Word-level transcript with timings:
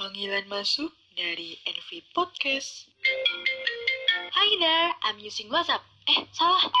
Panggilan 0.00 0.48
masuk 0.48 0.96
dari 1.12 1.60
NV 1.60 2.16
Podcast. 2.16 2.88
Hi 4.32 4.48
there, 4.56 4.96
I'm 5.04 5.20
using 5.20 5.52
WhatsApp. 5.52 5.84
Eh, 6.08 6.24
salah. 6.32 6.72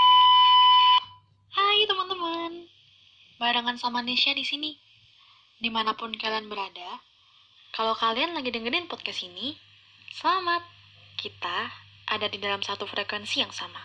Hai 1.52 1.84
teman-teman. 1.84 2.64
Barengan 3.36 3.76
sama 3.76 4.00
Nesha 4.00 4.32
di 4.32 4.40
sini. 4.40 4.72
Di 5.60 5.68
mana 5.68 5.92
pun 6.00 6.16
kalian 6.16 6.48
berada, 6.48 7.04
kalau 7.76 7.92
kalian 7.92 8.32
lagi 8.32 8.56
dengerin 8.56 8.88
podcast 8.88 9.20
ini, 9.28 9.52
selamat. 10.16 10.64
Kita 11.20 11.68
ada 12.08 12.24
di 12.24 12.40
dalam 12.40 12.64
satu 12.64 12.88
frekuensi 12.88 13.44
yang 13.44 13.52
sama. 13.52 13.84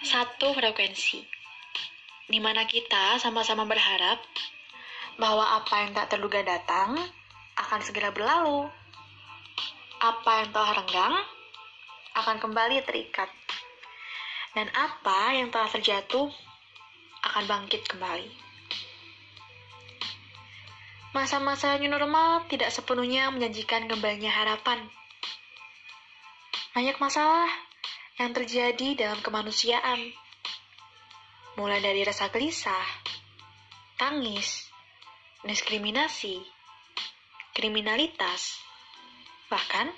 Satu 0.00 0.56
frekuensi. 0.56 1.20
Di 2.32 2.40
mana 2.40 2.64
kita 2.64 3.20
sama-sama 3.20 3.68
berharap 3.68 4.24
bahwa 5.18 5.62
apa 5.62 5.86
yang 5.86 5.92
tak 5.94 6.10
terduga 6.10 6.42
datang 6.42 6.98
akan 7.54 7.80
segera 7.82 8.10
berlalu. 8.10 8.66
Apa 10.02 10.44
yang 10.44 10.48
telah 10.52 10.72
renggang 10.82 11.14
akan 12.14 12.36
kembali 12.42 12.82
terikat. 12.84 13.30
Dan 14.54 14.70
apa 14.70 15.34
yang 15.34 15.50
telah 15.50 15.70
terjatuh 15.70 16.30
akan 17.24 17.44
bangkit 17.46 17.82
kembali. 17.90 18.30
Masa-masa 21.14 21.78
new 21.78 21.86
normal 21.86 22.42
tidak 22.50 22.74
sepenuhnya 22.74 23.30
menjanjikan 23.30 23.86
kembalinya 23.86 24.34
harapan. 24.34 24.82
Banyak 26.74 26.98
masalah 26.98 27.46
yang 28.18 28.34
terjadi 28.34 28.98
dalam 28.98 29.22
kemanusiaan. 29.22 30.10
Mulai 31.54 31.78
dari 31.78 32.02
rasa 32.02 32.34
gelisah, 32.34 32.82
tangis, 33.94 34.73
diskriminasi, 35.44 36.40
kriminalitas, 37.52 38.56
bahkan 39.52 39.92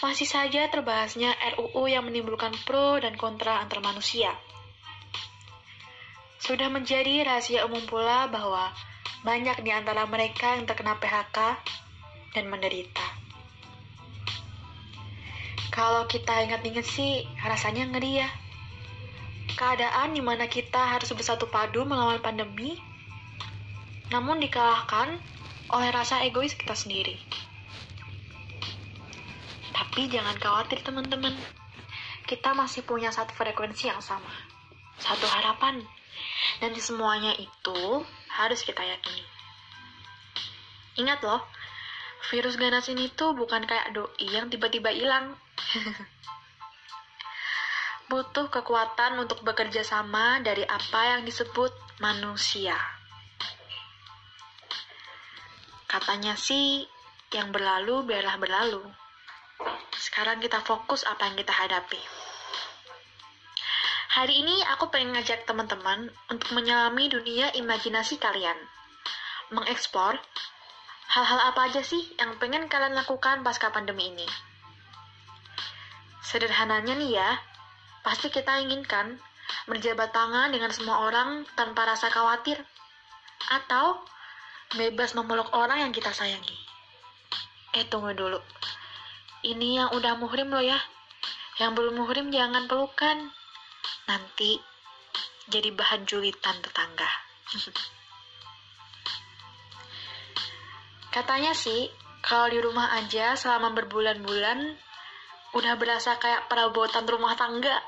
masih 0.00 0.24
saja 0.24 0.68
terbahasnya 0.72 1.36
RUU 1.56 1.88
yang 1.90 2.08
menimbulkan 2.08 2.56
pro 2.64 2.96
dan 2.96 3.14
kontra 3.20 3.60
antar 3.60 3.84
manusia. 3.84 4.32
Sudah 6.38 6.72
menjadi 6.72 7.28
rahasia 7.28 7.68
umum 7.68 7.84
pula 7.84 8.30
bahwa 8.30 8.72
banyak 9.26 9.60
di 9.66 9.74
antara 9.74 10.06
mereka 10.06 10.56
yang 10.56 10.64
terkena 10.64 10.96
PHK 10.96 11.38
dan 12.32 12.44
menderita. 12.46 13.04
Kalau 15.74 16.06
kita 16.10 16.46
ingat-ingat 16.46 16.86
sih, 16.86 17.26
rasanya 17.42 17.86
ngeri 17.90 18.22
ya. 18.22 18.30
Keadaan 19.58 20.14
di 20.14 20.22
mana 20.22 20.46
kita 20.46 20.94
harus 20.94 21.10
bersatu 21.10 21.50
padu 21.50 21.82
melawan 21.82 22.22
pandemi 22.22 22.78
namun 24.08 24.40
dikalahkan 24.40 25.20
oleh 25.68 25.90
rasa 25.92 26.24
egois 26.24 26.56
kita 26.56 26.72
sendiri. 26.72 27.16
Tapi 29.76 30.08
jangan 30.08 30.36
khawatir 30.40 30.80
teman-teman, 30.80 31.36
kita 32.24 32.56
masih 32.56 32.84
punya 32.84 33.12
satu 33.12 33.32
frekuensi 33.36 33.88
yang 33.88 34.00
sama, 34.00 34.32
satu 34.96 35.28
harapan, 35.28 35.84
dan 36.60 36.72
semuanya 36.76 37.36
itu 37.36 38.04
harus 38.32 38.60
kita 38.64 38.80
yakini. 38.80 39.24
Ingat 40.98 41.22
loh, 41.22 41.44
virus 42.32 42.58
ganas 42.58 42.90
ini 42.90 43.12
tuh 43.12 43.36
bukan 43.36 43.62
kayak 43.68 43.94
doi 43.94 44.26
yang 44.26 44.50
tiba-tiba 44.50 44.90
hilang. 44.90 45.36
Butuh 48.08 48.48
kekuatan 48.48 49.20
untuk 49.20 49.44
bekerja 49.44 49.84
sama 49.84 50.40
dari 50.40 50.64
apa 50.64 51.16
yang 51.16 51.28
disebut 51.28 51.70
manusia. 52.00 52.97
Katanya 55.88 56.36
sih, 56.36 56.84
yang 57.32 57.48
berlalu 57.48 58.04
biarlah 58.04 58.36
berlalu. 58.36 58.84
Sekarang 59.96 60.36
kita 60.36 60.60
fokus 60.60 61.00
apa 61.08 61.32
yang 61.32 61.36
kita 61.40 61.48
hadapi. 61.48 61.96
Hari 64.12 64.34
ini 64.44 64.60
aku 64.68 64.92
pengen 64.92 65.16
ngajak 65.16 65.48
teman-teman 65.48 66.12
untuk 66.28 66.52
menyelami 66.52 67.08
dunia 67.08 67.48
imajinasi 67.56 68.20
kalian. 68.20 68.56
Mengeksplor 69.48 70.20
hal-hal 71.08 71.40
apa 71.40 71.72
aja 71.72 71.80
sih 71.80 72.04
yang 72.20 72.36
pengen 72.36 72.68
kalian 72.68 72.92
lakukan 72.92 73.40
pasca 73.40 73.72
pandemi 73.72 74.12
ini. 74.12 74.28
Sederhananya 76.20 77.00
nih 77.00 77.16
ya, 77.16 77.40
pasti 78.04 78.28
kita 78.28 78.60
inginkan 78.60 79.16
berjabat 79.64 80.12
tangan 80.12 80.52
dengan 80.52 80.68
semua 80.68 81.08
orang 81.08 81.48
tanpa 81.56 81.88
rasa 81.88 82.12
khawatir. 82.12 82.60
Atau 83.48 84.04
bebas 84.76 85.16
memeluk 85.16 85.48
orang 85.56 85.88
yang 85.88 85.92
kita 85.96 86.12
sayangi. 86.12 86.52
Eh, 87.72 87.88
tunggu 87.88 88.12
dulu. 88.12 88.36
Ini 89.40 89.80
yang 89.80 89.88
udah 89.96 90.20
muhrim 90.20 90.52
loh 90.52 90.60
ya. 90.60 90.76
Yang 91.56 91.80
belum 91.80 92.04
muhrim 92.04 92.28
jangan 92.28 92.68
pelukan. 92.68 93.32
Nanti 94.04 94.60
jadi 95.48 95.72
bahan 95.72 96.04
julitan 96.04 96.60
tetangga. 96.60 97.08
Katanya 101.14 101.56
sih, 101.56 101.88
kalau 102.20 102.52
di 102.52 102.60
rumah 102.60 102.92
aja 102.92 103.32
selama 103.40 103.72
berbulan-bulan, 103.72 104.76
udah 105.56 105.74
berasa 105.80 106.20
kayak 106.20 106.52
perabotan 106.52 107.08
rumah 107.08 107.32
tangga. 107.32 107.72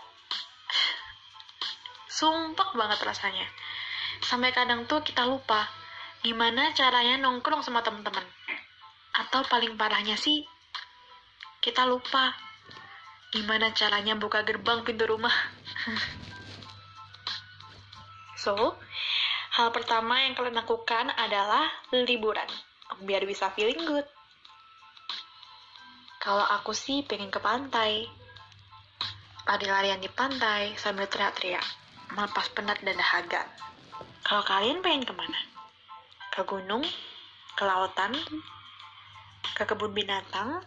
Sumpah 2.16 2.72
banget 2.72 3.04
rasanya. 3.04 3.44
Sampai 4.24 4.56
kadang 4.56 4.88
tuh 4.88 5.04
kita 5.04 5.28
lupa 5.28 5.79
gimana 6.20 6.76
caranya 6.76 7.16
nongkrong 7.16 7.64
sama 7.64 7.80
teman-teman. 7.80 8.24
Atau 9.16 9.40
paling 9.48 9.76
parahnya 9.80 10.20
sih, 10.20 10.44
kita 11.64 11.88
lupa 11.88 12.36
gimana 13.32 13.72
caranya 13.72 14.18
buka 14.18 14.44
gerbang 14.44 14.84
pintu 14.84 15.08
rumah. 15.08 15.32
so, 18.42 18.76
hal 19.56 19.68
pertama 19.72 20.20
yang 20.24 20.36
kalian 20.36 20.60
lakukan 20.60 21.08
adalah 21.16 21.68
liburan, 21.92 22.48
biar 23.04 23.24
bisa 23.24 23.48
feeling 23.56 23.80
good. 23.88 24.04
Kalau 26.20 26.44
aku 26.44 26.76
sih 26.76 27.00
pengen 27.00 27.32
ke 27.32 27.40
pantai, 27.40 28.04
lari-larian 29.48 30.04
di 30.04 30.10
pantai 30.12 30.76
sambil 30.76 31.08
teriak-teriak, 31.08 31.64
melepas 32.12 32.44
penat 32.52 32.76
dan 32.84 32.92
dahaga. 32.92 33.48
Kalau 34.20 34.44
kalian 34.44 34.84
pengen 34.84 35.08
ke 35.08 35.16
mana? 35.16 35.59
Ke 36.30 36.46
gunung, 36.46 36.86
ke 37.58 37.66
lautan, 37.66 38.14
ke 39.58 39.66
kebun 39.66 39.90
binatang, 39.90 40.62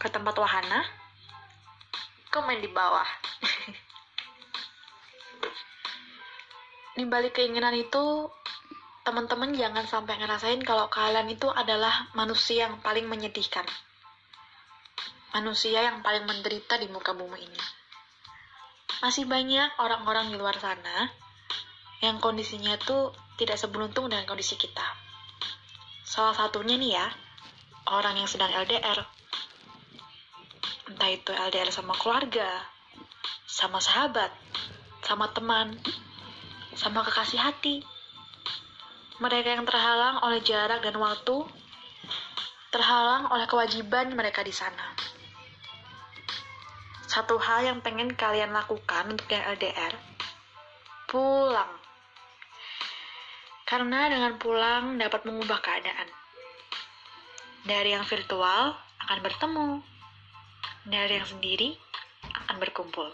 ke 0.00 0.08
tempat 0.08 0.32
wahana, 0.40 0.80
komen 2.32 2.64
di 2.64 2.72
bawah. 2.72 3.04
di 6.98 7.04
balik 7.04 7.36
keinginan 7.36 7.76
itu, 7.76 8.32
teman-teman 9.04 9.52
jangan 9.52 9.84
sampai 9.84 10.16
ngerasain 10.18 10.64
kalau 10.64 10.88
kalian 10.88 11.28
itu 11.28 11.52
adalah 11.52 12.08
manusia 12.16 12.64
yang 12.66 12.80
paling 12.80 13.04
menyedihkan. 13.04 13.68
Manusia 15.36 15.84
yang 15.84 16.00
paling 16.00 16.24
menderita 16.24 16.80
di 16.80 16.88
muka 16.88 17.12
bumi 17.12 17.44
ini. 17.44 17.60
Masih 19.04 19.28
banyak 19.28 19.68
orang-orang 19.78 20.32
di 20.32 20.40
luar 20.40 20.56
sana 20.58 21.27
yang 21.98 22.22
kondisinya 22.22 22.78
itu 22.78 23.10
tidak 23.38 23.58
seberuntung 23.58 24.06
dengan 24.10 24.26
kondisi 24.26 24.54
kita. 24.54 24.86
Salah 26.06 26.34
satunya 26.34 26.78
nih 26.78 26.94
ya, 26.94 27.06
orang 27.90 28.18
yang 28.18 28.30
sedang 28.30 28.50
LDR. 28.54 28.98
Entah 30.88 31.10
itu 31.10 31.30
LDR 31.30 31.70
sama 31.70 31.94
keluarga, 31.98 32.64
sama 33.44 33.82
sahabat, 33.82 34.30
sama 35.04 35.30
teman, 35.34 35.76
sama 36.78 37.02
kekasih 37.04 37.42
hati. 37.42 37.82
Mereka 39.18 39.58
yang 39.58 39.66
terhalang 39.66 40.22
oleh 40.22 40.38
jarak 40.40 40.80
dan 40.86 40.94
waktu, 40.96 41.42
terhalang 42.70 43.26
oleh 43.34 43.50
kewajiban 43.50 44.14
mereka 44.14 44.46
di 44.46 44.54
sana. 44.54 44.94
Satu 47.10 47.34
hal 47.42 47.66
yang 47.66 47.78
pengen 47.82 48.14
kalian 48.14 48.54
lakukan 48.54 49.10
untuk 49.10 49.26
yang 49.32 49.42
LDR, 49.58 49.90
pulang 51.10 51.87
karena 53.68 54.08
dengan 54.08 54.40
pulang 54.40 54.96
dapat 54.96 55.28
mengubah 55.28 55.60
keadaan. 55.60 56.08
Dari 57.68 57.92
yang 57.92 58.08
virtual 58.08 58.72
akan 59.04 59.18
bertemu, 59.20 59.84
dari 60.88 61.20
yang 61.20 61.28
sendiri 61.28 61.76
akan 62.32 62.56
berkumpul. 62.64 63.12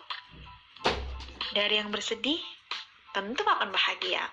Dari 1.50 1.82
yang 1.82 1.90
bersedih 1.90 2.38
tentu 3.10 3.42
akan 3.42 3.74
bahagia. 3.74 4.30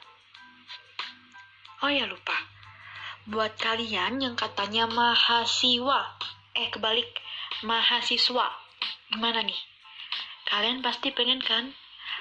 Oh 1.82 1.90
ya 1.90 2.06
lupa, 2.06 2.38
buat 3.26 3.58
kalian 3.58 4.22
yang 4.22 4.38
katanya 4.38 4.86
mahasiswa, 4.86 6.22
eh 6.54 6.70
kebalik, 6.70 7.10
mahasiswa, 7.66 8.46
gimana 9.10 9.42
nih? 9.42 9.58
Kalian 10.46 10.86
pasti 10.86 11.10
pengen 11.10 11.42
kan 11.42 11.74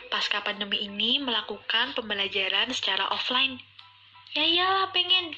pasca 0.08 0.40
pandemi 0.40 0.88
ini 0.88 1.20
melakukan 1.20 1.92
pembelajaran 1.92 2.72
secara 2.72 3.04
offline 3.12 3.60
Ya 4.30 4.46
iyalah 4.46 4.94
pengen. 4.94 5.34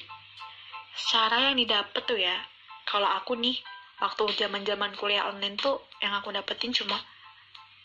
Cara 0.93 1.49
yang 1.49 1.57
didapat 1.57 2.05
tuh 2.05 2.21
ya, 2.21 2.37
kalau 2.85 3.09
aku 3.09 3.33
nih, 3.33 3.57
waktu 3.97 4.21
zaman 4.37 4.61
zaman 4.61 4.93
kuliah 4.93 5.25
online 5.25 5.57
tuh, 5.57 5.81
yang 5.97 6.13
aku 6.13 6.29
dapetin 6.29 6.69
cuma, 6.69 7.01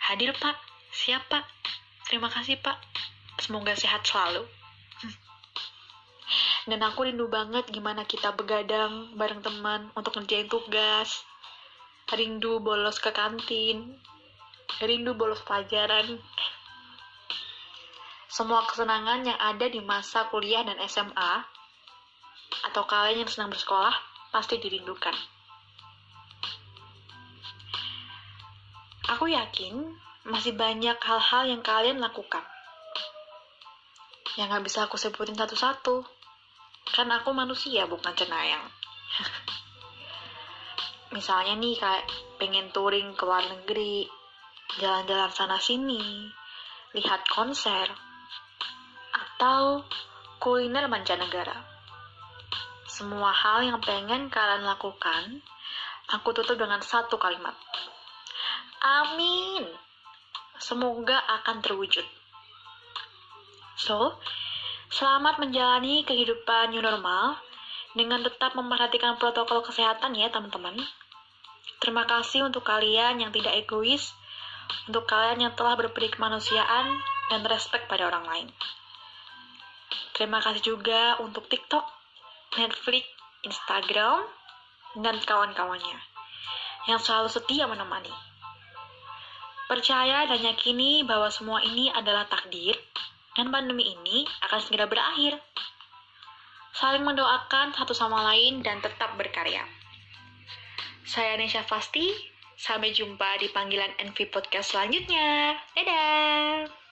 hadir 0.04 0.36
pak, 0.36 0.60
siap 0.92 1.24
pak, 1.32 1.48
terima 2.04 2.28
kasih 2.28 2.60
pak, 2.60 2.76
semoga 3.40 3.72
sehat 3.72 4.04
selalu. 4.04 4.44
Dan 6.68 6.84
aku 6.84 7.08
rindu 7.08 7.24
banget 7.32 7.64
gimana 7.72 8.04
kita 8.04 8.36
begadang 8.36 9.16
bareng 9.16 9.40
teman 9.40 9.88
untuk 9.96 10.12
ngerjain 10.20 10.52
tugas. 10.52 11.24
Rindu 12.12 12.60
bolos 12.60 13.00
ke 13.00 13.08
kantin. 13.16 13.96
Rindu 14.84 15.16
bolos 15.16 15.40
pelajaran. 15.48 16.20
Semua 18.38 18.62
kesenangan 18.62 19.26
yang 19.26 19.34
ada 19.34 19.66
di 19.66 19.82
masa 19.82 20.30
kuliah 20.30 20.62
dan 20.62 20.78
SMA 20.86 21.42
atau 22.70 22.86
kalian 22.86 23.26
yang 23.26 23.30
senang 23.34 23.50
bersekolah 23.50 23.90
pasti 24.30 24.62
dirindukan. 24.62 25.10
Aku 29.10 29.26
yakin 29.26 29.82
masih 30.30 30.54
banyak 30.54 30.94
hal-hal 31.02 31.50
yang 31.50 31.66
kalian 31.66 31.98
lakukan. 31.98 32.46
Yang 34.38 34.54
gak 34.54 34.64
bisa 34.70 34.78
aku 34.86 34.94
sebutin 34.94 35.34
satu-satu. 35.34 36.06
Kan 36.94 37.10
aku 37.10 37.34
manusia 37.34 37.90
bukan 37.90 38.14
cenayang. 38.14 38.70
Misalnya 41.18 41.58
nih 41.58 41.74
kayak 41.74 42.06
pengen 42.38 42.70
touring 42.70 43.18
ke 43.18 43.26
luar 43.26 43.42
negeri, 43.50 44.06
jalan-jalan 44.78 45.34
sana 45.34 45.58
sini, 45.58 46.30
lihat 46.94 47.26
konser, 47.26 48.06
atau 49.14 49.86
kuliner 50.42 50.86
mancanegara. 50.90 51.62
Semua 52.88 53.30
hal 53.30 53.62
yang 53.62 53.78
pengen 53.78 54.26
kalian 54.26 54.66
lakukan, 54.66 55.38
aku 56.10 56.34
tutup 56.34 56.58
dengan 56.58 56.82
satu 56.82 57.14
kalimat. 57.20 57.54
Amin. 58.82 59.66
Semoga 60.58 61.22
akan 61.38 61.62
terwujud. 61.62 62.02
So, 63.78 64.18
selamat 64.90 65.38
menjalani 65.38 66.02
kehidupan 66.02 66.74
new 66.74 66.82
normal 66.82 67.38
dengan 67.94 68.26
tetap 68.26 68.58
memperhatikan 68.58 69.18
protokol 69.22 69.62
kesehatan 69.62 70.18
ya 70.18 70.34
teman-teman. 70.34 70.74
Terima 71.78 72.02
kasih 72.10 72.42
untuk 72.42 72.66
kalian 72.66 73.22
yang 73.22 73.30
tidak 73.30 73.54
egois, 73.54 74.10
untuk 74.90 75.06
kalian 75.06 75.46
yang 75.46 75.52
telah 75.54 75.78
berperi 75.78 76.10
kemanusiaan 76.10 76.98
dan 77.28 77.44
respect 77.46 77.88
pada 77.88 78.08
orang 78.08 78.24
lain. 78.24 78.48
Terima 80.16 80.42
kasih 80.42 80.60
juga 80.64 81.16
untuk 81.22 81.46
TikTok, 81.46 81.86
Netflix, 82.58 83.06
Instagram, 83.46 84.26
dan 84.98 85.16
kawan-kawannya 85.22 85.98
yang 86.88 86.98
selalu 86.98 87.28
setia 87.30 87.68
menemani. 87.68 88.10
Percaya 89.68 90.24
dan 90.24 90.40
yakini 90.40 91.04
bahwa 91.04 91.28
semua 91.28 91.60
ini 91.60 91.92
adalah 91.92 92.24
takdir 92.24 92.74
dan 93.36 93.52
pandemi 93.52 93.92
ini 93.92 94.24
akan 94.48 94.60
segera 94.64 94.88
berakhir. 94.88 95.36
Saling 96.72 97.04
mendoakan 97.04 97.76
satu 97.76 97.92
sama 97.92 98.24
lain 98.32 98.64
dan 98.64 98.80
tetap 98.80 99.12
berkarya. 99.20 99.62
Saya 101.04 101.36
Nesha 101.36 101.64
Fasti, 101.64 102.10
sampai 102.58 102.90
jumpa 102.90 103.38
di 103.38 103.52
panggilan 103.52 103.92
NV 104.00 104.34
Podcast 104.34 104.72
selanjutnya. 104.72 105.56
Dadah! 105.76 106.87